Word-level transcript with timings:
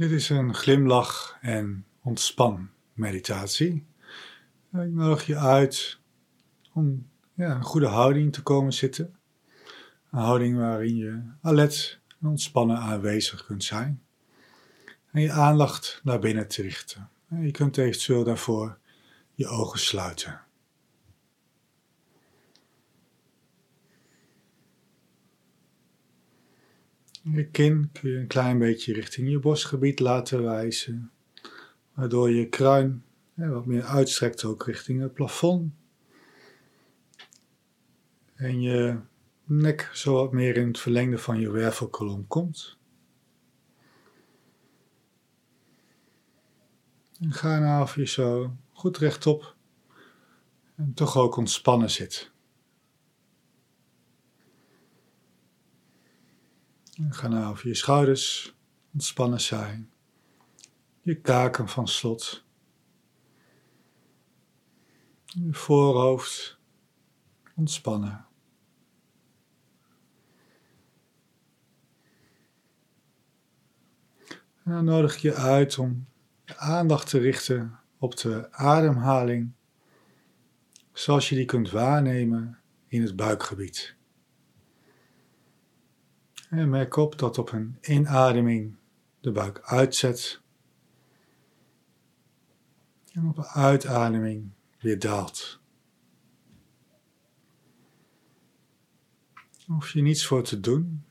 Dit 0.00 0.10
is 0.10 0.28
een 0.28 0.54
glimlach 0.54 1.38
en 1.40 1.86
ontspan 2.02 2.70
meditatie. 2.92 3.86
Ik 4.72 4.90
nodig 4.90 5.26
je 5.26 5.36
uit 5.36 5.98
om 6.72 7.06
ja, 7.34 7.54
een 7.54 7.62
goede 7.62 7.86
houding 7.86 8.32
te 8.32 8.42
komen 8.42 8.72
zitten. 8.72 9.14
Een 10.10 10.18
houding 10.18 10.56
waarin 10.56 10.96
je 10.96 11.22
alert 11.42 12.00
en 12.20 12.28
ontspannen 12.28 12.78
aanwezig 12.78 13.46
kunt 13.46 13.64
zijn. 13.64 14.02
En 15.12 15.20
je 15.22 15.32
aandacht 15.32 16.00
naar 16.04 16.18
binnen 16.18 16.48
te 16.48 16.62
richten. 16.62 17.08
Je 17.40 17.50
kunt 17.50 17.76
eventueel 17.76 18.24
daarvoor 18.24 18.78
je 19.34 19.46
ogen 19.46 19.78
sluiten. 19.78 20.40
Je 27.22 27.46
kin 27.46 27.90
kun 27.92 28.10
je 28.10 28.18
een 28.18 28.26
klein 28.26 28.58
beetje 28.58 28.92
richting 28.92 29.30
je 29.30 29.38
borstgebied 29.38 30.00
laten 30.00 30.42
wijzen, 30.42 31.10
waardoor 31.94 32.30
je 32.30 32.48
kruin 32.48 33.04
wat 33.34 33.66
meer 33.66 33.84
uitstrekt 33.84 34.44
ook 34.44 34.66
richting 34.66 35.00
het 35.00 35.14
plafond. 35.14 35.72
En 38.34 38.60
je 38.60 38.98
nek 39.44 39.90
zo 39.92 40.14
wat 40.14 40.32
meer 40.32 40.56
in 40.56 40.66
het 40.66 40.78
verlengde 40.78 41.18
van 41.18 41.40
je 41.40 41.50
wervelkolom 41.50 42.26
komt. 42.26 42.78
En 47.20 47.32
ga 47.32 47.58
nou 47.58 47.82
of 47.82 47.94
je 47.94 48.06
zo 48.06 48.56
goed 48.72 48.98
rechtop 48.98 49.54
en 50.76 50.94
toch 50.94 51.16
ook 51.16 51.36
ontspannen 51.36 51.90
zit. 51.90 52.30
Ga 57.08 57.28
nou 57.28 57.52
of 57.52 57.62
je 57.62 57.74
schouders 57.74 58.54
ontspannen 58.92 59.40
zijn, 59.40 59.92
je 61.00 61.14
kaken 61.20 61.68
van 61.68 61.88
slot, 61.88 62.44
je 65.24 65.54
voorhoofd 65.54 66.58
ontspannen. 67.56 68.24
En 74.64 74.72
dan 74.72 74.84
nodig 74.84 75.14
ik 75.14 75.20
je 75.20 75.34
uit 75.34 75.78
om 75.78 76.06
je 76.44 76.56
aandacht 76.56 77.08
te 77.10 77.18
richten 77.18 77.78
op 77.98 78.16
de 78.16 78.52
ademhaling, 78.52 79.52
zoals 80.92 81.28
je 81.28 81.34
die 81.34 81.44
kunt 81.44 81.70
waarnemen 81.70 82.58
in 82.88 83.02
het 83.02 83.16
buikgebied. 83.16 83.98
En 86.50 86.68
merk 86.68 86.96
op 86.96 87.18
dat 87.18 87.38
op 87.38 87.52
een 87.52 87.78
inademing 87.80 88.76
de 89.20 89.32
buik 89.32 89.60
uitzet 89.60 90.40
en 93.12 93.28
op 93.28 93.38
een 93.38 93.44
uitademing 93.44 94.50
weer 94.80 94.98
daalt. 94.98 95.60
Hoef 99.66 99.90
je 99.90 100.02
niets 100.02 100.26
voor 100.26 100.42
te 100.42 100.60
doen. 100.60 101.04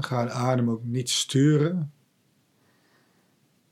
Ga 0.00 0.24
de 0.24 0.30
adem 0.30 0.70
ook 0.70 0.84
niet 0.84 1.10
sturen. 1.10 1.92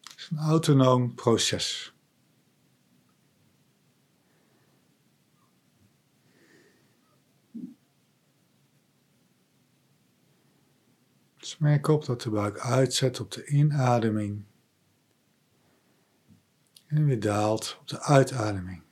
Het 0.01 0.19
is 0.19 0.29
een 0.31 0.39
autonoom 0.39 1.15
proces. 1.15 1.95
Dus 11.43 11.52
merk 11.63 11.89
op 11.89 12.05
dat 12.05 12.23
de 12.23 12.31
buik 12.31 12.59
uitzet 12.59 13.21
op 13.21 13.31
de 13.31 13.47
inademing 13.47 14.45
en 16.87 17.05
weer 17.05 17.21
daalt 17.21 17.79
op 17.81 17.89
de 17.89 18.01
uitademing. 18.01 18.83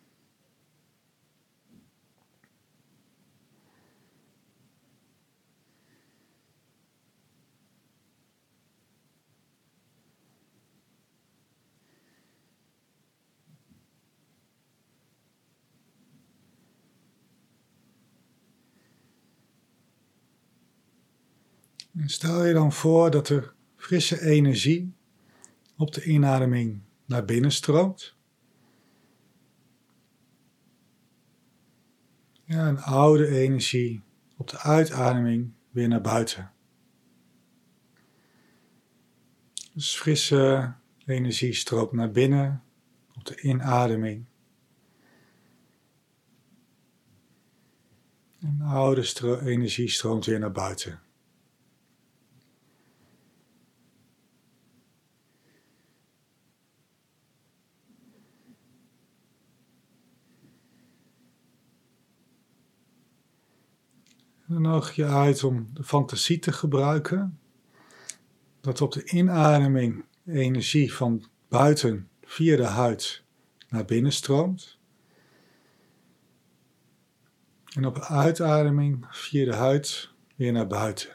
Stel 21.97 22.45
je 22.45 22.53
dan 22.53 22.73
voor 22.73 23.11
dat 23.11 23.29
er 23.29 23.55
frisse 23.77 24.21
energie 24.21 24.95
op 25.77 25.93
de 25.93 26.05
inademing 26.05 26.81
naar 27.07 27.25
binnen 27.25 27.53
stroomt. 27.53 28.17
Ja, 32.45 32.69
een 32.69 32.81
oude 32.81 33.27
energie 33.27 34.03
op 34.37 34.49
de 34.49 34.59
uitademing 34.59 35.53
weer 35.71 35.89
naar 35.89 36.01
buiten. 36.01 36.53
Dus 39.75 39.97
frisse 39.97 40.75
energie 41.05 41.53
stroomt 41.53 41.93
naar 41.93 42.11
binnen 42.11 42.63
op 43.15 43.25
de 43.25 43.41
inademing. 43.41 44.27
En 48.41 48.61
oude 48.61 49.41
energie 49.45 49.89
stroomt 49.89 50.25
weer 50.25 50.39
naar 50.39 50.53
buiten. 50.53 51.01
Dan 64.51 64.63
nodig 64.63 64.95
je 64.95 65.07
uit 65.07 65.45
om 65.45 65.69
de 65.73 65.85
fantasie 65.85 66.39
te 66.39 66.53
gebruiken. 66.53 67.39
Dat 68.61 68.81
op 68.81 68.93
de 68.93 69.05
inademing 69.05 70.05
energie 70.27 70.93
van 70.93 71.25
buiten 71.49 72.09
via 72.23 72.57
de 72.57 72.65
huid 72.65 73.25
naar 73.69 73.85
binnen 73.85 74.13
stroomt. 74.13 74.79
En 77.75 77.87
op 77.87 77.95
de 77.95 78.05
uitademing 78.05 79.07
via 79.11 79.45
de 79.45 79.55
huid 79.55 80.11
weer 80.37 80.53
naar 80.53 80.67
buiten. 80.67 81.11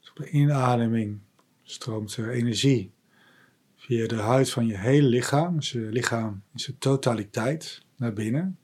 Dus 0.00 0.10
op 0.10 0.16
de 0.16 0.30
inademing 0.30 1.20
stroomt 1.62 2.16
er 2.16 2.30
energie 2.30 2.92
via 3.76 4.06
de 4.06 4.16
huid 4.16 4.50
van 4.50 4.66
je 4.66 4.76
hele 4.76 5.08
lichaam, 5.08 5.56
dus 5.56 5.72
je 5.72 5.78
lichaam 5.78 6.42
in 6.52 6.58
zijn 6.58 6.78
totaliteit 6.78 7.84
naar 7.96 8.12
binnen. 8.12 8.59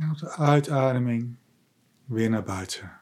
En 0.00 0.12
de 0.18 0.30
uitademing 0.30 1.36
weer 2.04 2.30
naar 2.30 2.42
buiten. 2.42 3.00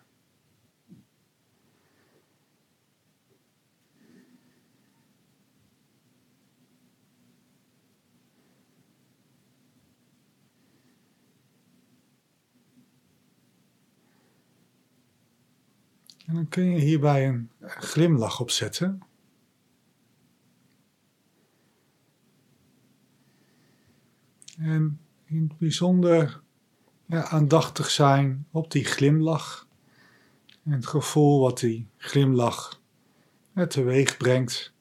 En 16.26 16.34
dan 16.34 16.48
kun 16.48 16.64
je 16.64 16.78
hierbij 16.78 17.28
een 17.28 17.50
glimlach 17.60 18.40
opzetten. 18.40 19.00
En 24.58 25.00
in 25.24 25.42
het 25.42 25.58
bijzonder 25.58 26.42
ja, 27.08 27.28
aandachtig 27.28 27.90
zijn 27.90 28.46
op 28.50 28.70
die 28.70 28.84
glimlach. 28.84 29.68
En 30.64 30.72
het 30.72 30.86
gevoel 30.86 31.40
wat 31.40 31.58
die 31.58 31.88
glimlach 31.96 32.80
ja, 33.54 33.66
teweeg 33.66 34.16
brengt. 34.16 34.72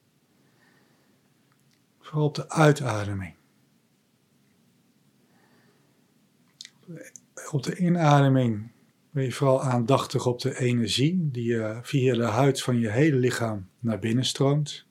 Vooral 1.98 2.26
op 2.26 2.34
de 2.34 2.50
uitademing. 2.50 3.34
Op 7.50 7.62
de 7.62 7.76
inademing 7.76 8.70
ben 9.10 9.24
je 9.24 9.32
vooral 9.32 9.62
aandachtig 9.62 10.26
op 10.26 10.40
de 10.40 10.58
energie 10.58 11.30
die 11.30 11.62
via 11.82 12.14
de 12.14 12.24
huid 12.24 12.62
van 12.62 12.78
je 12.78 12.90
hele 12.90 13.16
lichaam 13.16 13.68
naar 13.78 13.98
binnen 13.98 14.24
stroomt. 14.24 14.86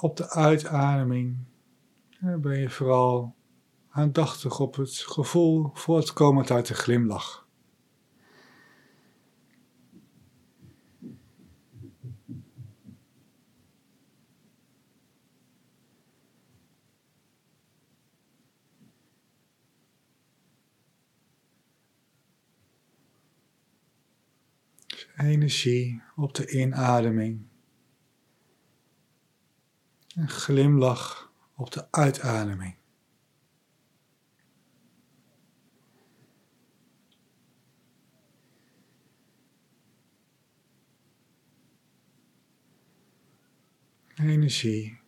Op 0.00 0.16
de 0.16 0.30
uitademing 0.30 1.36
ben 2.20 2.58
je 2.58 2.70
vooral 2.70 3.34
aandachtig 3.96 4.60
op 4.60 4.74
het 4.74 4.96
gevoel 4.96 5.70
voortkomend 5.74 6.50
uit 6.50 6.66
de 6.66 6.74
glimlach. 6.74 7.44
Energie 25.16 26.02
op 26.16 26.34
de 26.34 26.50
inademing. 26.50 27.46
Een 30.14 30.28
glimlach 30.28 31.32
op 31.54 31.72
de 31.72 31.90
uitademing. 31.90 32.76
Energie. 44.18 44.98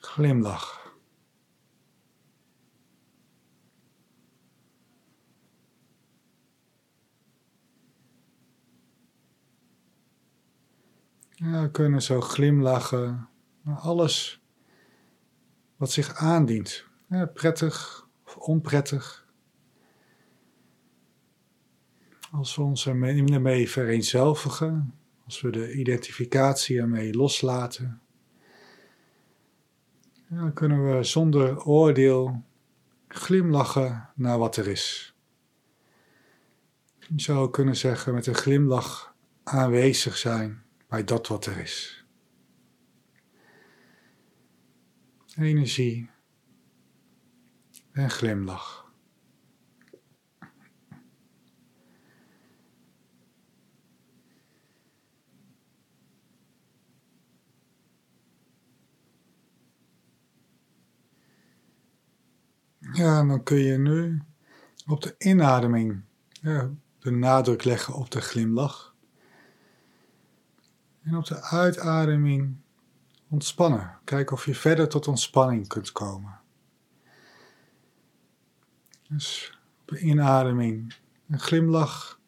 Glimlach. 0.00 0.78
Ja, 11.30 11.62
we 11.62 11.70
kunnen 11.70 12.02
zo 12.02 12.20
glimlachen 12.20 13.28
naar 13.62 13.76
alles 13.76 14.42
wat 15.76 15.90
zich 15.90 16.14
aandient. 16.14 16.84
Ja, 17.08 17.26
prettig 17.26 18.08
of 18.24 18.36
onprettig. 18.36 19.26
Als 22.30 22.56
we 22.56 22.62
ons 22.62 22.86
ermee 22.86 23.70
vereenzelvigen, 23.70 24.94
als 25.28 25.40
we 25.40 25.50
de 25.50 25.72
identificatie 25.72 26.78
ermee 26.78 27.14
loslaten, 27.14 28.00
dan 30.28 30.52
kunnen 30.52 30.96
we 30.96 31.02
zonder 31.02 31.62
oordeel 31.64 32.44
glimlachen 33.08 34.10
naar 34.14 34.38
wat 34.38 34.56
er 34.56 34.66
is. 34.66 35.14
Je 36.98 37.20
zou 37.20 37.50
kunnen 37.50 37.76
zeggen 37.76 38.14
met 38.14 38.26
een 38.26 38.34
glimlach 38.34 39.14
aanwezig 39.42 40.16
zijn 40.16 40.62
bij 40.88 41.04
dat 41.04 41.26
wat 41.26 41.46
er 41.46 41.58
is. 41.58 42.04
Energie 45.36 46.10
en 47.92 48.10
glimlach. 48.10 48.87
Ja, 62.92 63.24
dan 63.24 63.42
kun 63.42 63.58
je 63.58 63.78
nu 63.78 64.22
op 64.86 65.02
de 65.02 65.14
inademing 65.18 66.02
de 66.98 67.10
nadruk 67.10 67.64
leggen 67.64 67.94
op 67.94 68.10
de 68.10 68.20
glimlach. 68.20 68.94
En 71.02 71.16
op 71.16 71.26
de 71.26 71.42
uitademing 71.42 72.56
ontspannen. 73.28 73.98
Kijk 74.04 74.30
of 74.30 74.44
je 74.44 74.54
verder 74.54 74.88
tot 74.88 75.08
ontspanning 75.08 75.68
kunt 75.68 75.92
komen. 75.92 76.40
Dus 79.08 79.58
op 79.80 79.88
de 79.88 79.98
inademing 79.98 80.94
een 81.28 81.40
glimlach. 81.40 82.20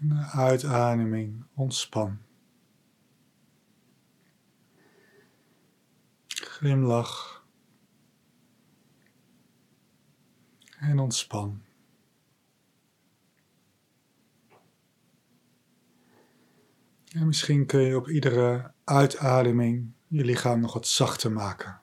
En 0.00 0.08
de 0.08 0.26
uitademing 0.32 1.44
ontspan. 1.54 2.18
Glimlach. 6.56 7.44
En 10.78 10.98
ontspan. 10.98 11.62
En 17.08 17.26
misschien 17.26 17.66
kun 17.66 17.80
je 17.80 17.96
op 17.96 18.08
iedere 18.08 18.72
uitademing 18.84 19.92
je 20.06 20.24
lichaam 20.24 20.60
nog 20.60 20.72
wat 20.72 20.86
zachter 20.86 21.32
maken. 21.32 21.82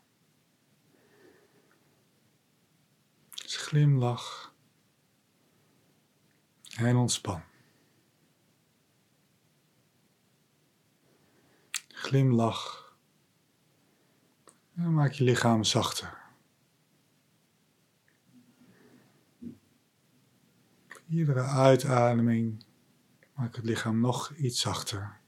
Dus 3.30 3.58
glimlach 3.58 4.56
en 6.78 6.96
ontspan. 6.96 7.44
Glimlach 11.88 12.83
en 14.76 14.94
maak 14.94 15.12
je 15.12 15.24
lichaam 15.24 15.64
zachter. 15.64 16.22
Iedere 21.10 21.42
uitademing 21.42 22.66
maak 23.34 23.56
het 23.56 23.66
lichaam 23.66 24.00
nog 24.00 24.34
iets 24.34 24.62
zachter. 24.62 25.22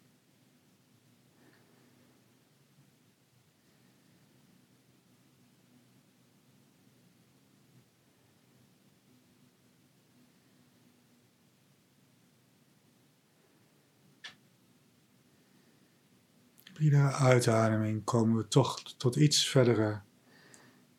Iedere 16.80 17.12
uitademing 17.12 18.04
komen 18.04 18.36
we 18.36 18.48
toch 18.48 18.82
tot 18.98 19.16
iets 19.16 19.48
verdere, 19.48 20.02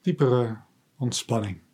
diepere 0.01 0.61
ontspanning. 0.99 1.66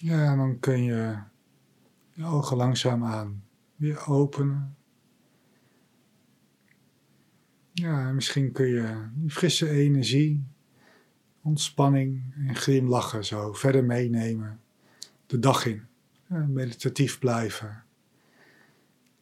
Ja, 0.00 0.30
en 0.30 0.36
dan 0.36 0.58
kun 0.58 0.82
je 0.82 1.18
je 2.12 2.24
ogen 2.24 2.56
langzaam 2.56 3.04
aan 3.04 3.44
weer 3.76 4.06
openen. 4.06 4.76
Ja, 7.72 8.12
misschien 8.12 8.52
kun 8.52 8.66
je 8.66 9.08
die 9.14 9.30
frisse 9.30 9.70
energie, 9.70 10.46
ontspanning 11.42 12.34
en 12.46 12.56
glimlachen 12.56 13.24
zo 13.24 13.52
verder 13.52 13.84
meenemen 13.84 14.60
de 15.26 15.38
dag 15.38 15.66
in. 15.66 15.86
Meditatief 16.46 17.18
blijven. 17.18 17.84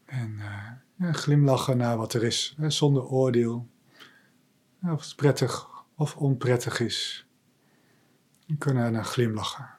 En 0.04 0.34
uh, 0.38 0.70
ja, 0.94 1.12
glimlachen 1.12 1.76
naar 1.76 1.96
wat 1.96 2.14
er 2.14 2.22
is, 2.24 2.54
hè, 2.56 2.70
zonder 2.70 3.04
oordeel. 3.04 3.68
of 4.82 5.04
het 5.04 5.16
prettig 5.16 5.68
of 5.94 6.16
onprettig 6.16 6.80
is. 6.80 7.26
Je 8.46 8.56
kunt 8.56 8.76
er 8.76 8.90
naar 8.90 9.04
glimlachen. 9.04 9.75